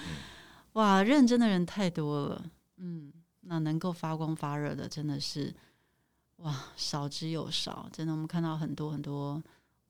[0.73, 5.55] 哇，认真的人太多了，嗯，那能够发光发热的，真的是，
[6.39, 9.41] 哇，少之又少，真的，我们看到很多很多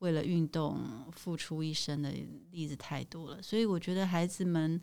[0.01, 0.79] 为了运动
[1.13, 2.13] 付出一生的
[2.51, 4.79] 例子太多了，所以我觉得孩子们。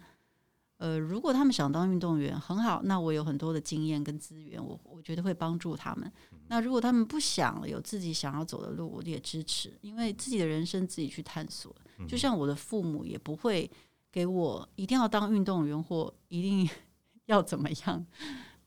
[0.77, 6.11] 呃，如果他们想当运动员，很好，那我有很多的经验跟资源，我我觉得会帮助他们。
[6.47, 11.73] 那如果他们不想有自己想要走的路，我也支持，因为自己的人生自己去探索。
[12.09, 13.71] 就像我的父母也不会
[14.11, 16.69] 给我一定要当运动员或一定
[17.27, 18.05] 要怎么样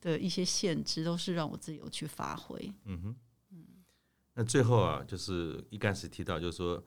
[0.01, 2.73] 的一些限制，都是让我自由去发挥。
[2.85, 3.15] 嗯哼，
[3.51, 3.65] 嗯。
[4.33, 6.83] 那最后啊，就是一开始提到，就是说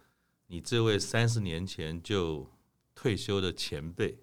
[0.48, 2.44] 你这位三十年前就
[2.92, 4.18] 退休的前辈。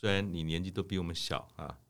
[0.00, 1.80] 虽然你年纪都比我们小啊，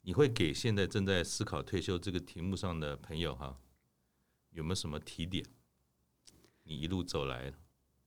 [0.00, 3.56] 你会给现在正在思考退休这个题目上的朋友哈、啊，
[4.52, 5.44] 有没有什么提点？
[6.62, 7.52] 你一路走来，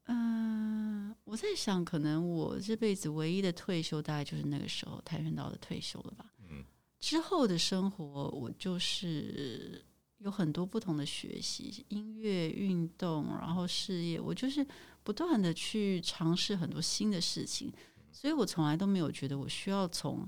[0.05, 6.33] 嗯、呃，我在想，可能我这辈子唯一的退休，大概就是那个时候跆拳道的退休了吧。
[6.49, 6.65] 嗯，
[6.99, 9.85] 之后的生活，我就是
[10.17, 14.65] 有很多不同的学习，音乐、运动，然后事业，我就是
[15.03, 17.71] 不断的去尝试很多新的事情。
[18.13, 20.25] 所以我从来都没有觉得我需要从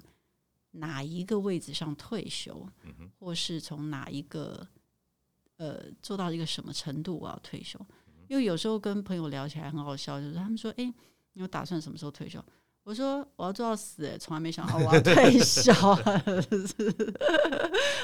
[0.71, 2.67] 哪一个位置上退休，
[3.19, 4.67] 或是从哪一个
[5.57, 7.79] 呃做到一个什么程度我要退休。
[8.27, 10.83] 因为有时候跟朋友聊起来很好笑，就是他们说：“哎，
[11.33, 12.43] 你有打算什么时候退休？”
[12.83, 15.71] 我说：“我要做到死。”哎，从来没想到我要退 休。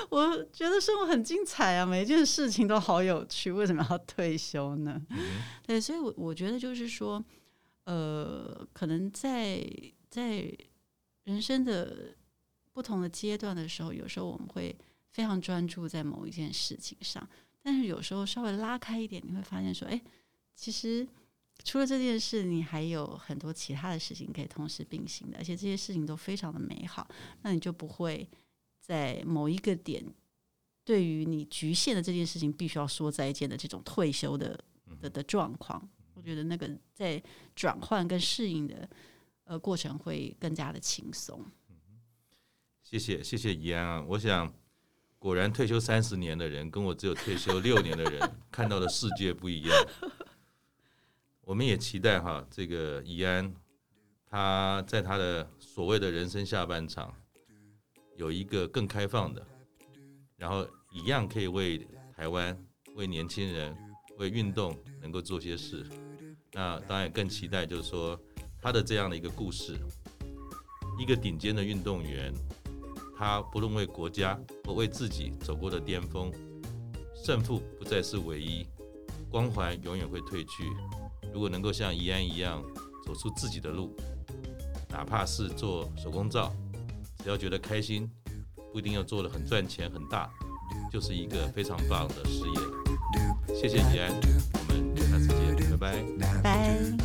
[0.10, 5.02] 我觉得生活很精彩啊，每一件事情都好有趣，为什么要退休呢？
[5.66, 7.22] 对，所以我我觉得就是说。
[7.92, 9.62] 呃，可能在
[10.10, 10.50] 在
[11.26, 12.16] 人生的
[12.72, 14.74] 不同的阶段的时候，有时候我们会
[15.10, 17.28] 非常专注在某一件事情上，
[17.62, 20.02] 但是有时候稍微拉开一点，你会发现说，哎，
[20.56, 21.06] 其实
[21.66, 27.06] 除了这件事，你还有很多其他的事情可以同时并行的，而且这些事情都非常的美好，
[27.42, 28.26] 那你就不会
[28.80, 30.02] 在某一个点，
[30.86, 34.58] 对于你局限的这件事情必须要说再见的这种退休的
[35.02, 35.90] 的的状况。
[36.22, 37.22] 我觉得那个在
[37.56, 38.88] 转换跟适应的
[39.46, 41.44] 呃过程会更加的轻松。
[42.84, 44.06] 谢谢谢谢怡安啊！
[44.08, 44.54] 我想
[45.18, 49.88] 果然退休三十年的人跟我只有退休六年的人 看到的世界不一样。
[51.42, 53.52] 我们也期待哈，这个怡安
[54.28, 57.12] 他在他的所谓的人生下半场
[58.16, 59.44] 有一个更开放的，
[60.38, 62.56] 然后一样可以为台湾、
[62.94, 63.76] 为年轻人、
[64.18, 65.84] 为运动能够做些事。
[66.54, 68.20] 那当然更期待，就是说
[68.62, 69.80] 他的这样的一个故事，
[71.00, 72.34] 一个顶尖的运动员，
[73.18, 76.32] 他不论为国家或为自己走过的巅峰，
[77.24, 78.68] 胜负不再是唯一，
[79.30, 80.70] 光环永远会褪去。
[81.34, 82.62] 如果能够像怡安一样
[83.06, 83.96] 走出自己的路，
[84.90, 86.54] 哪怕是做手工皂，
[87.24, 88.10] 只要觉得开心，
[88.74, 90.30] 不一定要做的很赚钱很大，
[90.92, 93.56] 就是一个非常棒的事业。
[93.56, 94.61] 谢谢怡安。
[95.82, 95.96] 拜，
[96.44, 97.01] 拜。